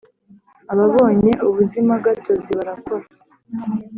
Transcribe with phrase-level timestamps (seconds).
[0.73, 3.05] Ababonye ubuzimagatozi barakora